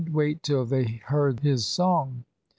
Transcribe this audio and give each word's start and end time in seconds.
Wait 0.11 0.41
till 0.41 0.65
they 0.65 0.83
heard 1.05 1.41
his 1.41 1.63
song. 1.63 2.25